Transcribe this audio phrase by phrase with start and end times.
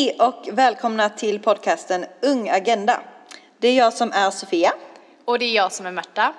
[0.00, 3.00] Hej och välkomna till podcasten Ung Agenda.
[3.58, 4.72] Det är jag som är Sofia.
[5.24, 6.32] Och det är jag som är Märta.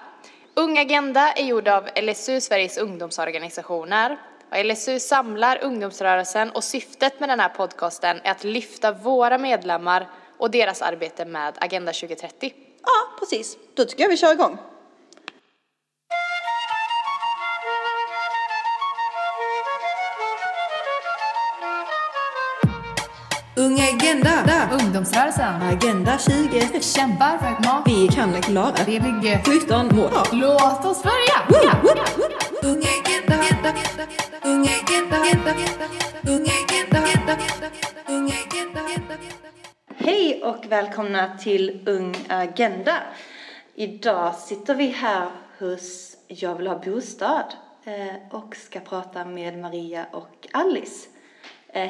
[0.53, 4.17] Ung Agenda är gjord av LSU, Sveriges ungdomsorganisationer.
[4.51, 10.07] Och LSU samlar ungdomsrörelsen och syftet med den här podcasten är att lyfta våra medlemmar
[10.37, 12.53] och deras arbete med Agenda 2030.
[12.81, 13.57] Ja, precis.
[13.73, 14.57] Då tycker jag vi kör igång.
[23.61, 24.69] Ung Agenda.
[24.71, 25.61] Ungdomsrörelsen.
[25.61, 26.81] Agenda 20.
[26.81, 27.83] Kämpar för ett mat.
[27.85, 28.73] Vi kan klara.
[28.85, 29.47] Det blir gött.
[29.47, 30.11] 17 mål.
[30.31, 31.37] Låt oss börja!
[31.49, 32.63] Woop, woop.
[32.63, 33.35] Ung Agenda.
[34.43, 35.17] Ung Agenda.
[36.25, 37.07] Ung Agenda.
[38.07, 38.81] Ung Agenda.
[39.95, 42.97] Hej och välkomna till Ung Agenda.
[43.75, 47.53] Idag sitter vi här hos Jag vill ha bostad
[47.83, 51.07] eh, och ska prata med Maria och Alice.
[51.73, 51.81] Eh,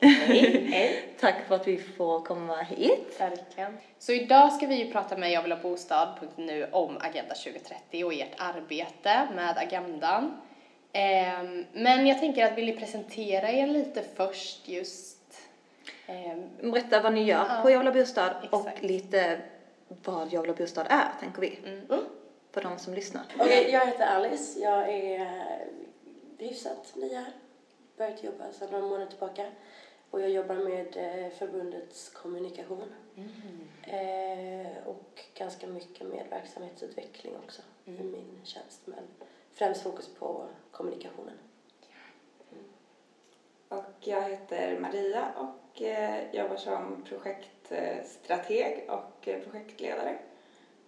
[0.00, 0.66] Hej!
[0.72, 1.04] Hej.
[1.20, 3.16] Tack för att vi får komma hit.
[3.20, 3.78] Verkligen.
[3.98, 8.12] Så idag ska vi ju prata med Jag vill ha bostad.nu om Agenda 2030 och
[8.14, 10.40] ert arbete med agendan.
[10.92, 15.18] Ehm, Men jag tänker att vill ni presentera er lite först just?
[16.06, 17.62] Ehm, Berätta vad ni gör Ja.
[17.62, 18.82] på Jag vill ha bostad och Exakt.
[18.82, 19.40] lite
[20.04, 21.58] vad Jag vill ha bostad är, tänker vi.
[21.64, 22.04] Mm.
[22.52, 23.22] För de som lyssnar.
[23.38, 24.60] Okej, jag heter Alice.
[24.60, 25.26] Jag är eh,
[26.38, 27.32] hyfsat ny här.
[27.98, 29.42] Börjat jobba sedan några månader tillbaka.
[30.10, 32.92] Och jag jobbar med eh, förbundets kommunikation.
[33.82, 38.80] Eh, och ganska mycket med verksamhetsutveckling också i min tjänst.
[38.84, 39.04] Men
[39.52, 41.34] främst fokus på kommunikationen.
[43.68, 50.18] Och jag heter Maria och eh, jobbar som projektstrateg och projektledare.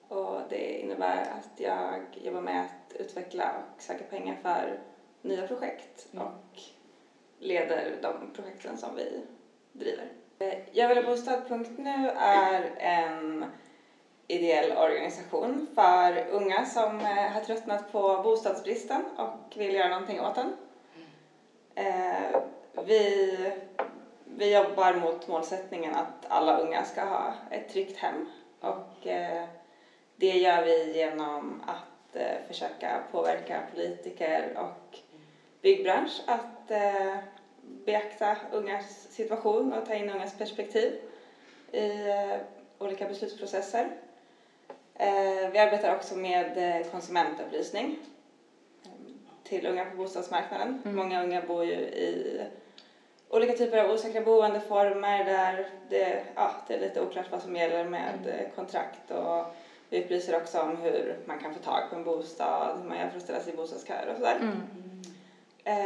[0.08, 4.80] Och det innebär att jag jobbar med att utveckla och söka pengar för
[5.22, 6.60] nya projekt och
[7.42, 9.22] leder de projekten som vi
[9.72, 10.04] driver.
[10.38, 13.44] Eh, Jag vill bostad.nu är en
[14.28, 20.34] ideell organisation för unga som eh, har tröttnat på bostadsbristen och vill göra någonting åt
[20.34, 20.52] den.
[21.74, 22.40] Eh,
[22.84, 23.52] vi,
[24.24, 28.26] vi jobbar mot målsättningen att alla unga ska ha ett tryggt hem
[28.60, 29.06] och
[30.16, 32.16] det gör vi genom att
[32.48, 34.98] försöka påverka politiker och
[35.62, 36.70] byggbransch att
[37.62, 40.92] beakta ungas situation och ta in ungas perspektiv
[41.72, 42.40] i eh,
[42.78, 43.90] olika beslutsprocesser.
[44.94, 47.98] Eh, vi arbetar också med eh, konsumentupplysning
[49.44, 50.82] till unga på bostadsmarknaden.
[50.84, 52.46] Många unga bor ju i
[53.28, 57.84] olika typer av osäkra boendeformer där det, ja, det är lite oklart vad som gäller
[57.84, 59.44] med eh, kontrakt och
[59.88, 63.08] vi upplyser också om hur man kan få tag på en bostad, hur man gör
[63.08, 64.36] för att ställa sig i bostadsköer och sådär.
[64.40, 64.48] Eh,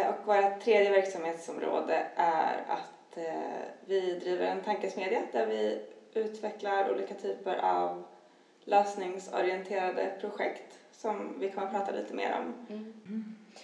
[0.09, 5.83] och vårt tredje verksamhetsområde är att eh, vi driver en tankesmedja där vi
[6.15, 8.05] utvecklar olika typer av
[8.65, 12.55] lösningsorienterade projekt som vi kommer att prata lite mer om.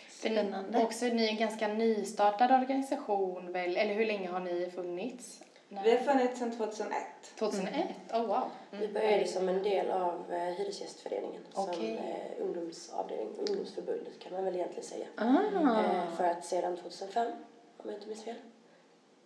[0.09, 0.79] Spännande.
[0.79, 5.43] Och också ni är en ganska nystartad organisation väl, eller hur länge har ni funnits?
[5.85, 7.03] Vi har funnits sedan 2001.
[7.39, 7.87] 2001?
[8.13, 8.51] Oh wow.
[8.71, 11.97] Vi började som en del av eh, Hyresgästföreningen som Okej.
[11.97, 15.07] eh, ungdomsavdelning, ungdomsförbundet kan man väl egentligen säga.
[15.17, 15.25] Ah.
[15.27, 17.33] Eh, för att sedan 2005,
[17.77, 18.37] om jag inte minns fel,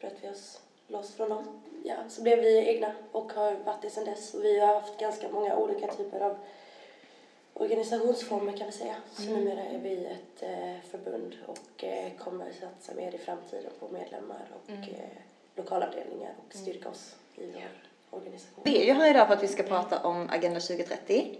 [0.00, 1.62] bröt vi oss loss från dem.
[1.84, 4.34] Ja, så blev vi egna och har varit det sedan dess.
[4.34, 6.38] Och vi har haft ganska många olika typer av
[7.54, 8.96] organisationsformer kan vi säga.
[9.12, 13.88] Så numera är vi ett eh, förbund och eh, kommer satsa mer i framtiden på
[13.88, 15.08] medlemmar och eh,
[15.56, 18.62] lokalavdelningar och styrka oss i vår organisation.
[18.64, 21.38] Vi är ju här idag för att vi ska prata om Agenda 2030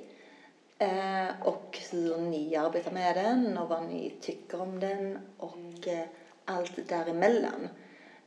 [0.78, 6.06] eh, och hur ni arbetar med den och vad ni tycker om den och eh,
[6.44, 7.68] allt däremellan.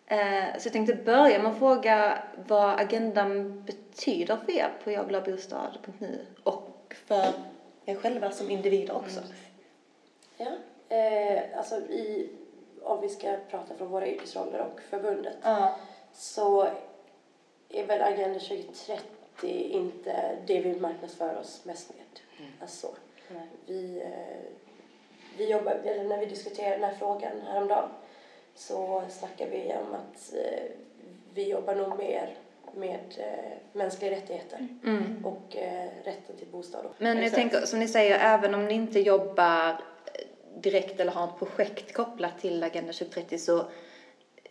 [0.05, 6.25] Eh, så jag tänkte börja med att fråga vad agendan betyder för er på jagvillhabostad.nu
[6.43, 7.33] och för
[7.85, 9.19] er själva som individer också.
[10.37, 10.51] Ja,
[10.95, 12.29] eh, alltså i,
[12.83, 15.75] om vi ska prata från våra yrkesroller och förbundet Ja.
[16.13, 16.67] så
[17.69, 19.01] är väl Agenda 2030
[19.51, 22.47] inte det vi marknadsför oss mest med.
[22.61, 22.93] Alltså så.
[23.65, 24.51] Vi, eh,
[25.37, 27.89] vi jobbar, eller när vi diskuterade den här frågan häromdagen
[28.55, 30.71] så snackar vi om att eh,
[31.33, 32.37] vi jobbar nog mer
[32.75, 34.67] med eh, mänskliga rättigheter
[35.23, 36.79] och eh, rätten till bostad.
[36.79, 36.93] Mm.
[36.97, 39.81] Men jag tänker, som ni säger, även om ni inte jobbar
[40.61, 43.65] direkt eller har ett projekt kopplat till Agenda 2030 så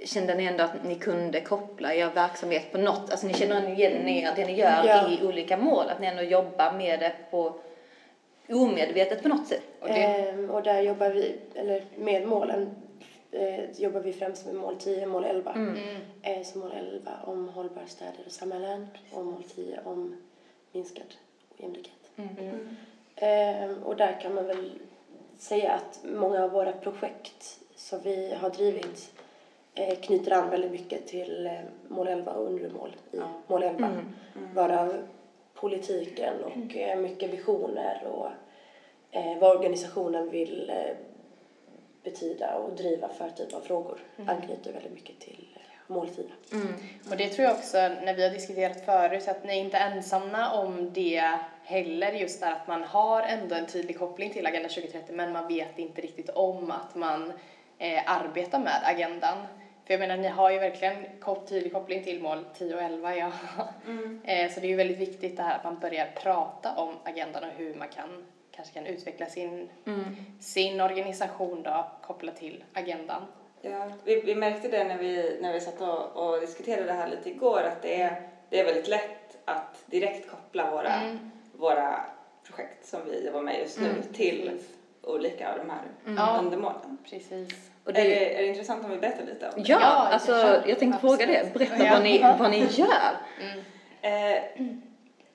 [0.05, 4.09] kände ni ändå att ni kunde koppla er verksamhet på något, alltså ni känner igen
[4.09, 5.11] er, det ni gör Ja.
[5.11, 7.55] i olika mål, att ni ändå jobbar med det på
[8.49, 9.63] omedvetet på något sätt.
[9.81, 12.71] Och det, Ehm, och där jobbar vi, eller med målen
[13.33, 15.53] eh, jobbar vi främst med mål 10 mål 11.
[15.53, 15.77] Mm.
[16.23, 20.17] Eh, så mål 11 om hållbara städer och samhällen och mål 10 om
[20.73, 21.15] minskad
[21.59, 21.95] ojämlikhet.
[23.17, 24.71] Eh, och där kan man väl
[25.39, 29.11] säga att många av våra projekt som vi har drivit
[29.75, 31.53] eh, knyter an väldigt mycket till eh,
[31.89, 33.91] mål 11 och undermål i mål 11.
[34.55, 34.95] Varav
[35.55, 38.29] politiken och eh, mycket visioner och
[39.41, 40.73] vad organisationen vill
[42.03, 46.25] betyda och driva för typ av frågor anknyter väldigt mycket till mål 10.
[47.11, 50.53] Och det tror jag också, när vi har diskuterat förut, att ni är inte ensamma
[50.53, 51.39] om det
[51.69, 55.49] heller, just där att man har ändå en tydlig koppling till Agenda 2030 men man
[55.49, 57.33] vet inte riktigt om att man
[57.79, 59.39] eh, arbetar med agendan.
[59.85, 61.05] För jag menar, ni har ju verkligen
[61.49, 63.27] tydlig koppling till mål 10 och 11, ja.
[64.25, 67.45] eh, så det är ju väldigt viktigt det här att man börjar prata om agendan
[67.45, 69.69] och hur man kan, kanske kan utveckla sin,
[70.41, 73.23] sin organisation då, kopplat till agendan.
[73.63, 77.09] Ja, vi, vi märkte det när vi, när vi satt och, och diskuterade det här
[77.09, 81.01] lite igår att det är, det är väldigt lätt att direkt koppla våra,
[81.59, 82.01] våra
[82.47, 84.59] projekt som vi jobbar med just nu till
[85.03, 86.39] olika av de här Ja.
[86.43, 86.99] undermålen.
[87.11, 87.49] Precis.
[87.85, 89.69] Och Är, det, det, är det intressant om vi berättar lite om det?
[89.69, 91.55] ja, Ja, alltså ja, jag tänkte fråga det.
[91.55, 91.93] Berätta Ja.
[91.95, 93.17] vad, ni, vad ni gör.
[94.03, 94.37] Eh,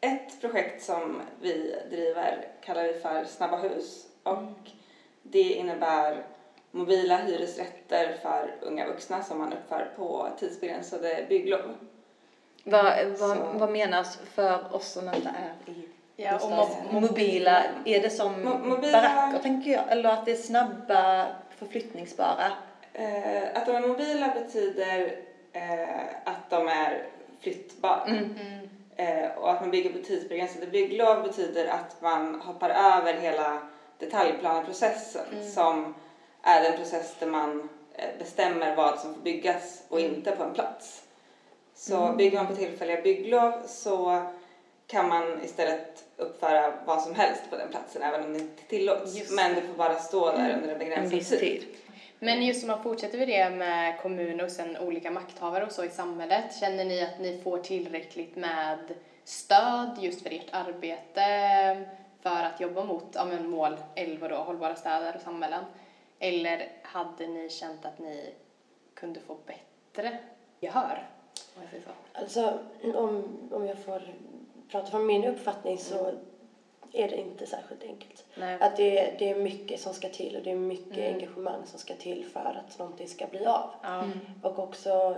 [0.02, 4.38] ett projekt som vi driver kallar vi för Snabba hus och
[5.22, 6.24] det innebär
[6.72, 11.74] mobila hyresrätter för unga vuxna som man uppför på tidsbegränsade bygglov.
[12.64, 15.88] Vad, vad, vad menas för oss som inte är i
[16.24, 17.64] Ja, och mo- mobila?
[17.86, 19.92] Är det som Mo- mobila- baracker tänker jag?
[19.92, 21.26] Eller att det är snabba
[21.58, 22.52] förflyttningsbara?
[22.94, 25.16] Eh, att de är mobila betyder
[25.54, 27.06] eh, att de är
[27.42, 28.04] flyttbara.
[28.96, 33.58] Eh, och att man bygger på tidsbegränsade bygglov betyder att man hoppar över hela
[33.98, 35.94] detaljplaneprocessen som
[36.42, 40.54] är den process där man eh, bestämmer vad som får byggas och inte på en
[40.54, 41.02] plats.
[41.76, 44.22] Så bygger man på tillfälliga bygglov så
[44.94, 49.16] kan man istället uppföra vad som helst på den platsen även om det inte tillåts.
[49.16, 51.40] Just Men det får bara stå där under en En begränsad viss tid.
[51.40, 51.66] tid.
[52.20, 55.84] Men just om man fortsätter med det med kommuner och sen olika makthavare och så
[55.84, 58.94] i samhället, känner ni att ni får tillräckligt med
[59.24, 61.86] stöd just för ert arbete
[62.22, 65.64] för att jobba mot ja, men mål 11 då, hållbara städer och samhällen?
[66.20, 68.34] Eller hade ni känt att ni
[68.94, 70.18] kunde få bättre
[70.60, 71.08] gehör?
[71.56, 72.20] Om jag säger så.
[72.20, 72.60] Alltså
[72.98, 74.02] om, om jag får
[74.74, 76.12] prata från min uppfattning så
[76.94, 78.26] är det inte särskilt enkelt.
[78.36, 78.58] Nej.
[78.62, 81.80] Att det, är- det är mycket som ska till och det är mycket engagemang som
[81.80, 83.70] ska till för att någonting ska bli av.
[83.84, 84.04] Ja.
[84.42, 85.16] Och också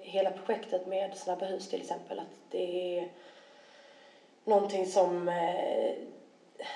[0.00, 3.08] hela projektet med Snabba hus till exempel, att det är
[4.44, 5.94] någonting som, eh,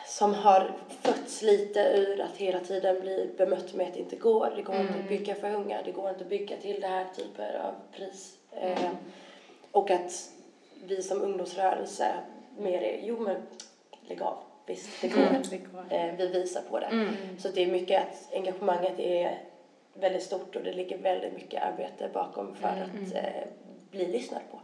[0.06, 4.52] som har fötts lite ur att hela tiden bli bemött med att det inte går.
[4.56, 7.06] Det går inte att bygga för unga, det går inte att bygga till det här
[7.16, 8.36] typen av pris.
[8.52, 8.90] Eh,
[9.70, 10.30] och att
[10.86, 12.14] vi som ungdomsrörelse
[12.58, 13.36] mer är, jo men
[14.02, 14.36] lägg av,
[14.66, 15.42] visst det går.
[15.50, 15.84] Det går.
[15.90, 17.12] Eh, vi visar på det.
[17.38, 19.38] Så det är mycket att engagemanget är
[19.94, 23.42] väldigt stort och det ligger väldigt mycket arbete bakom för att eh,
[23.90, 24.60] bli lyssnad på.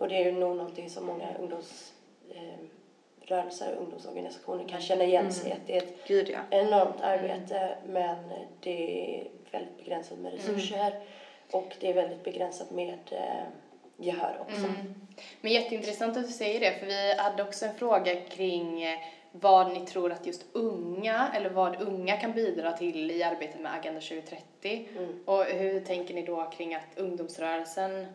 [0.00, 5.32] Och det är ju nog någonting som många ungdomsrörelser eh, och ungdomsorganisationer kan känna igen
[5.32, 5.52] sig i.
[5.52, 6.38] Att det är ett Gud ja.
[6.50, 8.16] enormt arbete men
[8.60, 11.00] det är väldigt begränsat med resurser
[11.50, 13.44] och det är väldigt begränsat med eh,
[13.96, 14.72] gehör också.
[15.40, 18.98] Men jätteintressant att du säger det, för vi hade också en fråga kring eh,
[19.32, 23.74] vad ni tror att just unga, eller vad unga kan bidra till i arbetet med
[23.74, 24.88] Agenda 2030.
[25.24, 28.06] Och hur tänker ni då kring att ungdomsrörelsen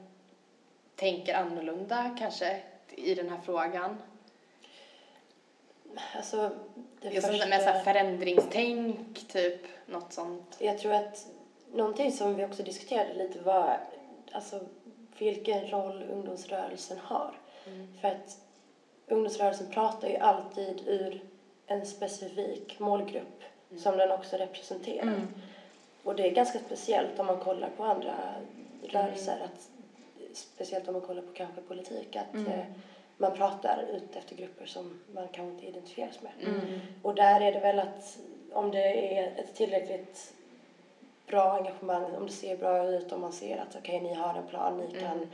[0.96, 3.98] tänker annorlunda kanske i den här frågan?
[6.16, 6.52] Alltså,
[7.02, 7.48] det Just första...
[7.48, 10.58] med så här förändringstänk, typ, något sånt.
[10.60, 11.28] Jag tror att
[11.74, 13.80] någonting som vi också diskuterade lite var
[14.32, 14.60] alltså,
[15.20, 17.32] vilken roll ungdomsrörelsen har.
[18.02, 18.38] För att
[19.08, 21.22] ungdomsrörelsen pratar ju alltid ur
[21.68, 23.44] en specifik målgrupp
[23.78, 25.28] som den också representerar.
[26.04, 28.14] Och det är ganska speciellt om man kollar på andra
[28.84, 29.70] rörelser, att,
[30.34, 32.64] speciellt om man kollar på kanske politik, att eh,
[33.18, 36.32] man pratar ut efter grupper som man kanske inte identifieras med.
[37.02, 38.20] Och där är det väl att
[38.54, 40.34] om det är ett tillräckligt
[41.30, 44.48] bra engagemang, om det ser bra ut, om man ser att okej, ni har en
[44.48, 45.28] plan, ni kan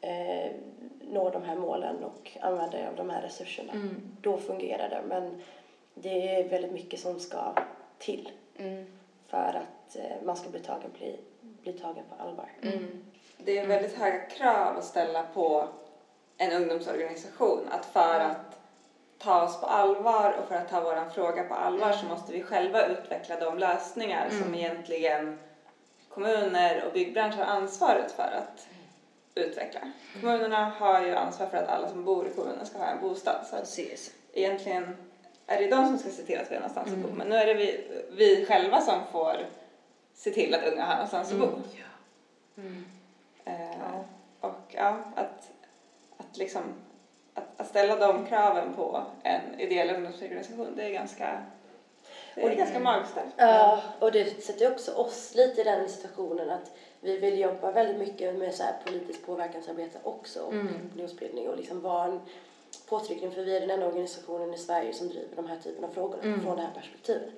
[0.00, 0.52] eh,
[1.00, 3.72] nå de här målen och använda er av de här resurserna.
[4.20, 5.02] Då fungerar det.
[5.08, 5.42] Men
[5.94, 7.54] det är väldigt mycket som ska
[7.98, 8.30] till
[9.26, 12.48] för att eh, man ska bli tagen, bli, bli tagen på allvar.
[13.38, 15.68] Det är väldigt höga krav att ställa på
[16.38, 17.60] en ungdomsorganisation.
[17.70, 18.51] Att för att
[19.22, 22.42] ta oss på allvar och för att ta vår fråga på allvar så måste vi
[22.42, 25.38] själva utveckla de lösningar som egentligen
[26.08, 28.66] kommuner och byggbransch har ansvaret för att
[29.34, 29.80] utveckla.
[30.20, 33.46] Kommunerna har ju ansvar för att alla som bor i kommunen ska ha en bostad.
[33.50, 34.12] Så Precis.
[34.32, 34.96] egentligen
[35.46, 37.08] är det de som ska se till att vi har någonstans att bo.
[37.16, 39.36] Men nu är det vi, vi själva som får
[40.14, 41.48] se till att unga har någonstans att bo.
[43.44, 44.00] Eh,
[44.40, 45.50] Och ja, att,
[46.16, 46.62] att liksom
[47.34, 51.42] att, att ställa de kraven på en ideell ungdomsorganisation, det är ganska
[52.34, 53.32] det är ganska magstarkt.
[53.36, 56.70] Ja, och det sätter också oss lite i den situationen att
[57.00, 61.80] vi vill jobba väldigt mycket med så här politiskt påverkansarbete också och opinionsbildning och liksom
[61.80, 62.20] vara en
[62.86, 65.88] påtryckning för vi är den enda organisationen i Sverige som driver de här typen av
[65.88, 67.34] frågor från det här perspektivet.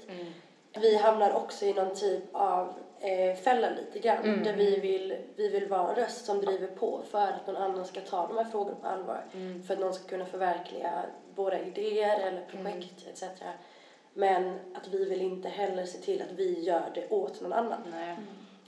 [0.76, 2.72] Vi hamnar också i någon typ av
[3.04, 7.00] eh, fälla lite grann där vi vill, vi vill vara en röst som driver på
[7.10, 9.24] för att någon annan ska ta de här frågorna på allvar.
[9.66, 11.02] För att någon ska kunna förverkliga
[11.34, 13.24] våra idéer eller projekt etc.
[14.14, 17.80] Men att vi vill inte heller se till att vi gör det åt någon annan.
[17.90, 18.16] Nej.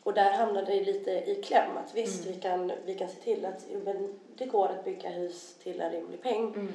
[0.03, 1.77] Och där hamnar det lite i kläm.
[1.77, 5.55] Att visst, vi, kan, vi kan se till att men det går att bygga hus
[5.63, 6.69] till en rimlig peng.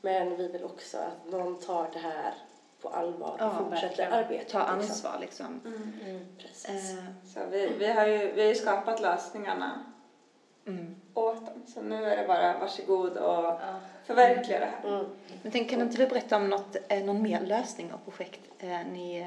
[0.00, 2.34] Men vi vill också att någon tar det här
[2.82, 4.48] på allvar och Ja, fortsätter arbetet.
[4.48, 4.78] Ta liksom.
[4.78, 5.60] ansvar liksom.
[6.38, 6.98] Precis.
[6.98, 9.84] Eh, Så vi, vi har ju vi har ju skapat lösningarna
[10.66, 10.96] mm.
[11.14, 11.62] åt dem.
[11.66, 13.60] Så nu är det bara varsågod och
[14.06, 14.88] förverkliga det här.
[14.88, 15.06] Mm.
[15.42, 18.68] Men tänk, kan inte du berätta om något, eh, någon mer lösning och projekt eh,
[18.92, 19.26] ni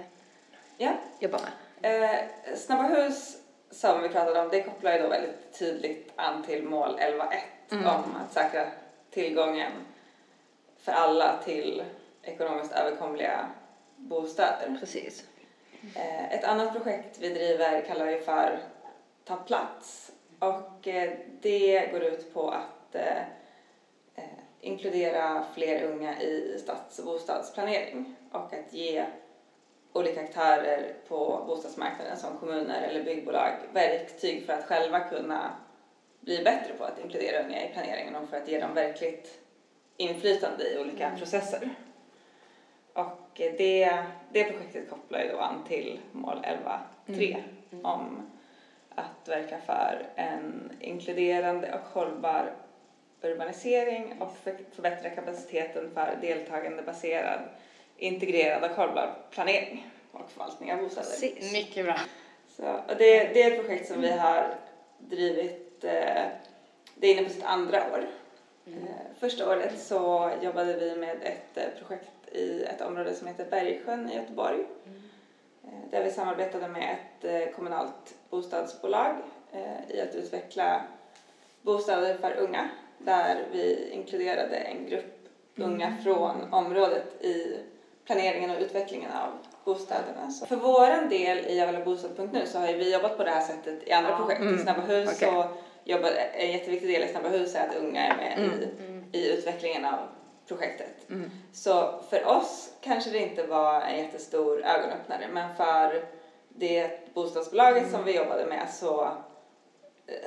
[0.78, 0.92] Ja.
[1.20, 1.40] jobbar
[1.82, 2.04] med?
[2.14, 2.20] Eh,
[2.56, 3.38] Snabba hus
[3.72, 8.16] som vi pratade om, det kopplar ju då väldigt tydligt an till mål 11.1 om
[8.26, 8.66] att säkra
[9.10, 9.72] tillgången
[10.80, 11.84] för alla till
[12.24, 13.50] ekonomiskt överkomliga
[13.96, 14.78] bostäder.
[14.80, 15.26] Precis.
[15.96, 18.60] Eh, Ett annat projekt vi driver kallar vi för
[19.26, 23.24] Ta plats och eh, det går ut på att eh,
[24.62, 29.06] inkludera fler unga i stads och bostadsplanering och att ge
[29.94, 35.54] olika aktörer på bostadsmarknaden som kommuner eller byggbolag verktyg för att själva kunna
[36.20, 39.40] bli bättre på att inkludera unga i planeringen och för att ge dem verkligt
[39.98, 41.70] inflytande i olika processer.
[43.34, 46.46] Och det, det projektet kopplar ju då an till mål
[47.08, 47.44] 11.3
[47.84, 48.32] om
[48.96, 52.54] att verka för en inkluderande och hållbar
[53.22, 57.40] urbanisering och för, förbättra kapaciteten för deltagandebaserad,
[57.98, 61.10] integrerad och hållbar planering och förvaltning av bostäder.
[61.10, 61.54] Precis.
[61.54, 61.96] Mycket bra.
[62.48, 64.56] Så, och det, det är ett projekt som vi har
[64.98, 66.24] drivit, eh,
[66.96, 68.06] det är inne på sitt andra år.
[68.68, 68.74] Eh,
[69.20, 74.10] första året så jobbade vi med ett eh, projekt i ett område som heter Bergsjön
[74.10, 74.66] i Göteborg.
[75.64, 79.16] Eh, där vi samarbetade med ett eh, kommunalt bostadsbolag
[79.52, 80.82] eh, i att utveckla
[81.62, 82.70] bostäder för unga.
[82.98, 87.58] Där vi inkluderade en grupp unga från området i
[88.06, 89.30] planeringen och utvecklingen av
[89.66, 90.32] bostäderna.
[90.32, 93.92] Så för våran del i javalabostad.nu så har vi jobbat på det här sättet i
[93.92, 94.42] andra projekt.
[94.42, 95.30] I Snabba hus Okej.
[95.30, 95.48] så
[95.84, 98.40] jobbar en jätteviktig del i Snabba hus är att unga är med
[99.12, 100.00] i, i utvecklingen av
[100.48, 101.08] projektet.
[101.54, 106.04] Så för oss kanske det inte var en jättestor ögonöppnare men för
[106.50, 109.10] det bostadsbolaget som vi jobbade med så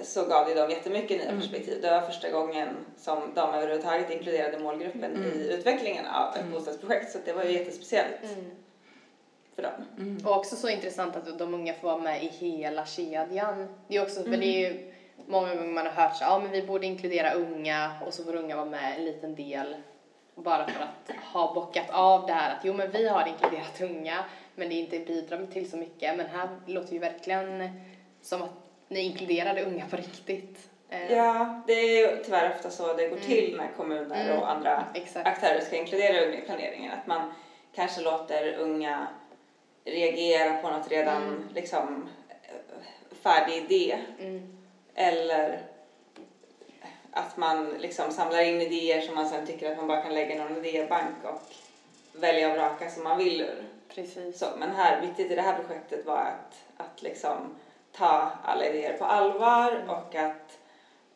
[0.02, 1.82] så gav det dem jättemycket nya perspektiv.
[1.82, 2.68] Det var första gången
[2.98, 8.16] som de överhuvudtaget inkluderade målgruppen i utvecklingen av ett bostadsprojekt så det var ju jättespeciellt
[9.54, 10.18] för dem.
[10.24, 13.68] Och också så intressant att de unga får vara med i hela kedjan.
[13.88, 14.92] Det är också, för det är ju
[15.26, 18.34] många gånger man har hört så ja men vi borde inkludera unga och så får
[18.34, 19.76] unga vara med en liten del
[20.42, 24.24] bara för att ha bockat av det här att jo men vi har inkluderat unga
[24.54, 27.70] men det inte bidrar till så mycket men här låter ju verkligen
[28.22, 28.50] som att
[28.88, 30.68] ni inkluderade unga på riktigt.
[30.88, 34.84] Eh, Ja, det är ju tyvärr ofta så det går till när kommuner och andra
[34.94, 35.26] Exakt.
[35.26, 36.92] aktörer ska inkludera unga i planeringen.
[36.92, 37.32] Att man
[37.74, 39.06] kanske låter unga
[39.84, 43.98] reagera på något redan liksom eh, färdig idé.
[44.94, 45.60] Eller
[47.16, 50.34] att man liksom samlar in idéer som man sen tycker att man bara kan lägga
[50.34, 51.40] i någon idébank och
[52.12, 53.64] välja och vraka som man vill ur.
[53.94, 54.38] Precis.
[54.38, 57.56] Så, men här, viktigt i det här projektet var att, att liksom
[57.92, 60.58] ta alla idéer på allvar och att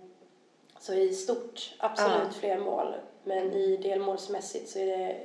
[0.80, 2.94] så i stort, absolut fler mål.
[3.24, 5.16] Men i delmålsmässigt så är det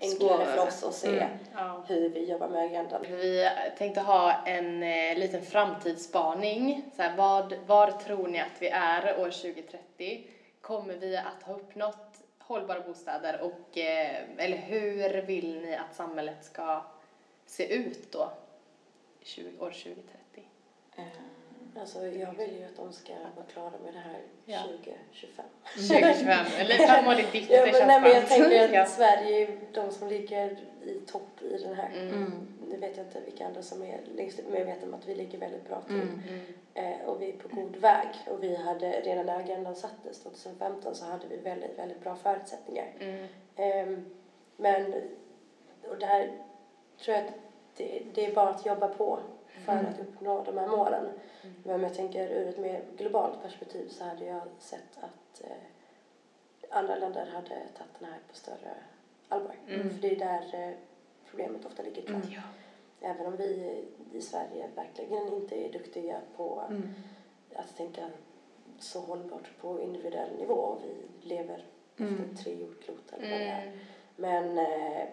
[0.00, 1.84] enklare för oss att se Ja.
[1.88, 3.02] hur vi jobbar med agendan.
[3.08, 3.48] Vi
[3.78, 6.82] tänkte ha en eh, liten framtidsspaning.
[6.96, 10.26] Så här, vad, var tror ni att vi är år 2030?
[10.70, 16.44] Kommer vi att ha uppnått hållbara bostäder och eh, eller hur vill ni att samhället
[16.44, 16.84] ska
[17.46, 18.32] se ut då?
[19.20, 20.48] 20, år 2030?
[20.96, 21.08] Mm.
[21.08, 21.39] Eh.
[21.80, 24.62] Alltså jag vill ju att de ska vara klara med det här Ja.
[24.62, 25.44] 2025.
[25.74, 28.86] 2025, eller framåt ditt, Ja, det men, nej, men jag tänker att Ja.
[28.86, 31.90] Sverige är de som ligger i topp i den här.
[31.94, 32.48] Mm.
[32.68, 35.08] Nu vet jag inte vilka andra som är längst upp, men jag vet om att
[35.08, 35.96] vi ligger väldigt bra till.
[35.96, 36.40] Mm.
[36.74, 38.08] Eh, och vi är på god väg.
[38.26, 42.86] Och vi hade, redan när agendan sattes 2015 så hade vi väldigt, väldigt bra förutsättningar.
[43.00, 43.26] Mm.
[43.56, 44.04] Ehm,
[44.56, 44.94] men,
[45.88, 46.30] och där
[47.04, 47.32] tror jag att
[47.76, 49.18] det, det är bara att jobba på
[49.64, 49.86] för Mm.
[49.86, 51.08] att uppnå de här målen.
[51.64, 55.56] Men om jag tänker ur ett mer globalt perspektiv så hade jag sett att eh,
[56.70, 58.74] andra länder hade tagit den här på större
[59.28, 59.54] allvar.
[59.68, 59.90] Mm.
[59.90, 60.74] För det är där eh,
[61.30, 62.42] problemet ofta ligger tror jag.
[63.10, 66.88] Även om vi i Sverige verkligen inte är duktiga på Mm.
[67.54, 68.06] att tänka
[68.78, 70.76] så hållbart på individuell nivå.
[70.82, 71.64] Vi lever
[71.96, 73.62] efter tre jordklot eller vad det är.
[73.66, 73.78] Mm.
[74.16, 75.08] Men eh,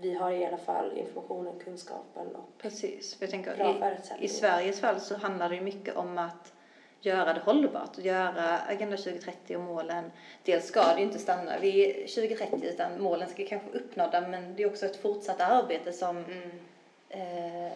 [0.00, 3.14] vi har i alla fall informationen, kunskapen och Precis.
[3.14, 4.24] För jag tänker, Bra i.
[4.24, 6.52] I Sveriges fall så handlar det ju mycket om att
[7.00, 10.10] göra det hållbart och göra Agenda 2030 och målen.
[10.44, 14.62] Dels ska det ju inte stanna vid 2030 utan målen ska kanske uppnådda men det
[14.62, 16.60] är också ett fortsatt arbete som Mm.
[17.08, 17.72] eh,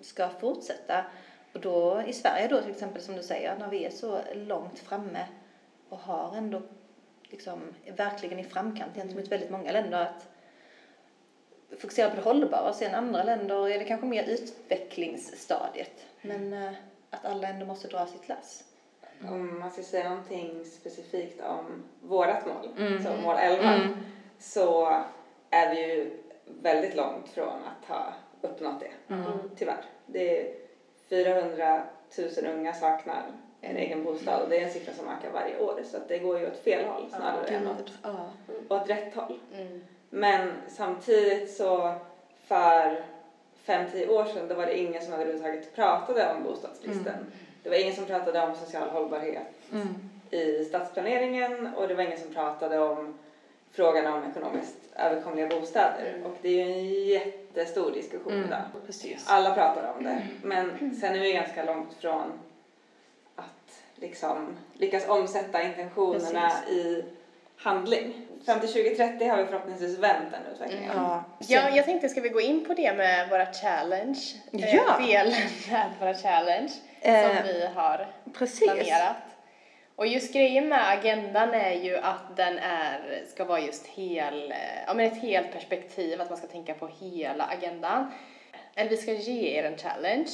[0.00, 1.04] ska fortsätta.
[1.52, 4.78] Och då i Sverige då till exempel som du säger, när vi är så långt
[4.78, 5.26] framme
[5.88, 6.62] och har ändå
[7.22, 10.28] liksom verkligen i framkant gentemot väldigt många länder att
[11.78, 12.68] fokusera på det hållbara.
[12.68, 16.06] Och sen andra länder är det kanske mer utvecklingsstadiet.
[16.22, 16.72] Men eh,
[17.10, 18.64] att alla ändå måste dra sitt lass.
[19.22, 23.04] Om man ska säga någonting specifikt om vårat mål, Mm.
[23.04, 23.88] så mål 11,
[24.38, 24.96] så
[25.50, 26.10] är vi ju
[26.62, 29.14] väldigt långt från att ha uppnått det.
[29.14, 29.50] Mm.
[29.56, 29.84] Tyvärr.
[30.06, 30.54] Det är
[31.08, 31.82] 400
[32.18, 33.22] 000 unga saknar
[33.60, 36.18] en egen bostad och det är en siffra som ökar varje år så att det
[36.18, 38.30] går ju åt fel håll snarare än åt, Ja.
[38.68, 39.38] åt rätt håll.
[39.54, 39.84] Mm.
[40.14, 41.94] Men samtidigt så
[42.46, 43.02] för
[43.66, 47.32] 5-10 år sedan då var det ingen som överhuvudtaget pratade om bostadsbristen.
[47.62, 49.94] Det var ingen som pratade om social hållbarhet Mm.
[50.30, 53.14] i stadsplaneringen och det var ingen som pratade om
[53.70, 56.22] frågan om ekonomiskt överkomliga bostäder.
[56.24, 58.60] Och det är ju en jättestor diskussion idag.
[58.86, 59.26] Precis.
[59.28, 60.26] Alla pratar om det.
[60.42, 62.32] Men sen är vi ganska långt från
[63.36, 67.04] att liksom lyckas omsätta intentionerna i
[67.56, 68.14] handling.
[68.46, 70.90] Fram till 2030 har vi förhoppningsvis vänt den utvecklingen.
[70.96, 71.24] Ja.
[71.38, 74.18] Ja, jag tänkte ska vi gå in på det med våra challenge?
[74.52, 74.98] eh, Ja.
[75.06, 75.32] Delen
[75.70, 76.72] med våra challenge
[77.04, 78.06] Eh, som vi har
[78.38, 78.60] Precis.
[78.64, 79.16] planerat.
[79.96, 84.56] Och just grejen med agendan är ju att den är, ska vara just hel, eh,
[84.86, 88.12] ja men ett helt perspektiv, att man ska tänka på hela agendan.
[88.74, 90.30] Eller vi ska ge er en challenge.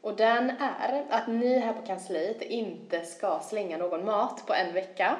[0.00, 4.72] Och den är att ni här på kansliet inte ska slänga någon mat på en
[4.72, 5.16] vecka.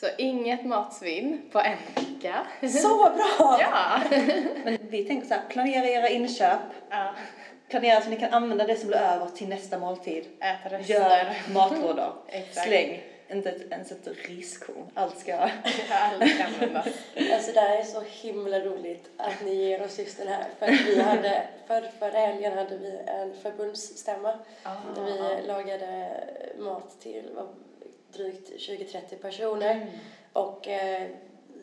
[0.00, 2.46] Så inget matsvinn på en vecka.
[2.68, 3.58] Så bra!
[3.60, 4.00] ja!
[4.64, 6.60] Men vi tänker så här, planera era inköp.
[6.90, 7.14] ja.
[7.68, 10.24] Planera så ni kan använda det som blir över till nästa måltid.
[10.40, 10.94] Äta rester.
[10.94, 12.12] Gör matlådor.
[12.52, 14.90] Släng inte ett, ens ett riskorn.
[14.94, 15.34] Allt ska...
[15.90, 16.86] Allt kan användas.
[17.34, 20.44] Alltså det här är så himla roligt att ni ger oss just den här.
[20.58, 24.38] För att vi hade, för, förra helgen hade vi en förbundsstämma
[24.94, 26.10] där vi lagade
[26.58, 27.30] mat till
[28.12, 29.86] drygt 20-30 personer.
[30.32, 31.08] Och eh,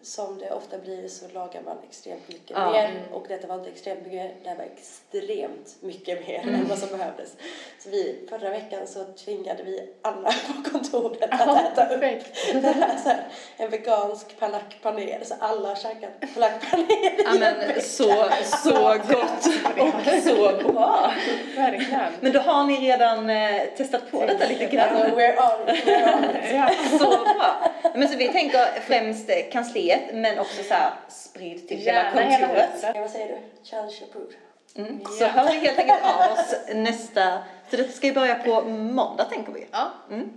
[0.04, 2.72] som det ofta blir så lagar man extremt mycket Ja.
[2.72, 6.98] mer och detta var inte extremt mycket, det var extremt mycket mer än vad som
[6.98, 7.36] behövdes.
[7.80, 10.30] Så vi, förra veckan så tvingade vi alla
[10.64, 12.38] på kontoret att äta upp perfekt.
[12.54, 17.34] det här, så här, en vegansk palak paner så alla har käkat palak paner Ja
[17.40, 18.74] men så, så
[19.08, 19.46] gott
[19.80, 21.12] och så bra.
[21.56, 22.12] Verkligen.
[22.22, 25.20] Men då har ni redan eh, testat på detta lite Alltså, grann.
[25.20, 26.56] we're on, we're on.
[26.56, 26.70] Ja.
[27.00, 27.72] Så bra.
[27.96, 32.48] Men så vi tänker främst eh, kansliet men också så här sprid till hela hela
[32.48, 32.70] kontoret.
[32.82, 33.70] Ja, Vad säger du?
[33.70, 34.36] Challenge approved.
[34.76, 35.06] Mm.
[35.20, 39.52] Så hör helt enkelt av oss nästa, så det ska ju börja på måndag tänker
[39.52, 39.68] vi.
[39.72, 39.92] Ja.
[40.12, 40.30] Mm.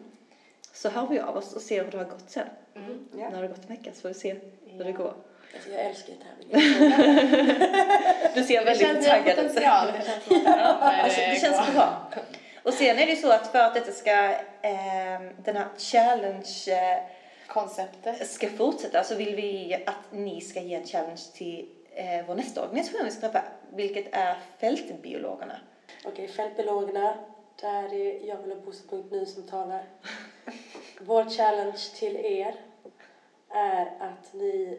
[0.72, 2.46] Så hör vi av oss och ser hur det har gått sen.
[2.74, 2.80] Ja.
[3.12, 4.36] När det har gått en vecka så får vi se
[4.66, 5.14] hur det går.
[5.54, 6.80] Alltså, jag älskar ju tävlingar.
[8.34, 9.48] Du ser väldigt känns taggad ut.
[9.48, 9.86] potential.
[9.92, 12.10] Det känns som att det kommer Alltså, det känns bra.
[12.62, 14.10] Och sen är det ju så att för att detta ska,
[14.62, 16.98] eh, den här challenge eh,
[17.50, 18.30] Konceptet.
[18.30, 22.62] ska fortsätta så vill vi att ni ska ge en challenge till eh, vår nästa
[22.62, 25.56] organisation vi ska träffa, vilket är Fältbiologerna.
[26.04, 27.14] Okej, fältbiologerna.
[27.60, 29.84] Där är jag vill ha Bosse.nu som talar.
[31.00, 32.54] Vår challenge till er
[33.48, 34.78] är att ni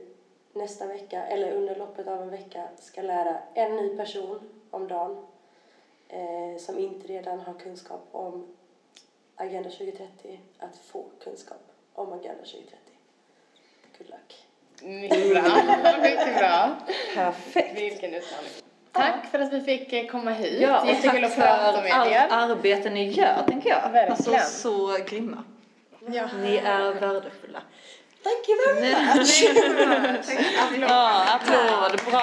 [0.53, 5.25] nästa vecka, eller under loppet av en vecka, ska lära en ny person om dagen
[6.07, 8.55] eh, som inte redan har kunskap om
[9.35, 12.77] Agenda 2030 att få kunskap om Agenda 2030.
[13.97, 14.47] Good luck.
[14.81, 16.01] Mycket bra.
[16.01, 16.75] Mycket bra.
[17.15, 17.79] Perfekt.
[17.79, 18.51] Vilken utmaning.
[18.91, 20.61] Tack för att vi fick eh, komma hit.
[20.61, 22.27] Ja, och tack att för prata med allt er.
[22.29, 23.89] arbete ni gör, tänker jag.
[23.91, 24.39] Verkligen.
[24.39, 25.43] Alltså, så grymma.
[26.07, 26.29] Ja.
[26.41, 27.61] Ni är värdefulla.
[28.23, 28.79] Thank you very
[29.17, 29.43] much!
[30.81, 32.01] Ja, applåd.
[32.11, 32.21] Bra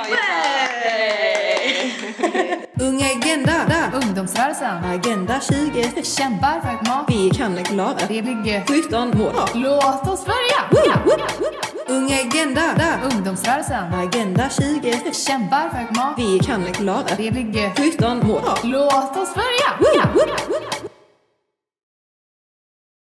[2.80, 3.90] Ung Agenda.
[3.94, 4.84] Ungdomsrörelsen.
[4.84, 6.02] Agenda 20.
[6.02, 7.04] Kämpar för att mat.
[7.08, 8.68] Vi kan klara Det blir gött.
[8.68, 9.32] 17 mål.
[9.54, 10.87] Låt oss börja!
[11.87, 12.62] Ung Agenda.
[13.12, 13.94] Ungdomsrörelsen.
[13.94, 15.12] Agenda 20.
[15.12, 16.14] Kämpar för att mat.
[16.18, 17.78] Vi kan klara Det blir gött.
[17.78, 18.42] 17 mål.
[18.62, 19.98] Låt oss börja!